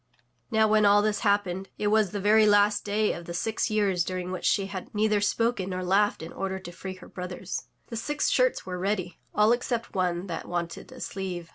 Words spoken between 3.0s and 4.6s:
of the six years during which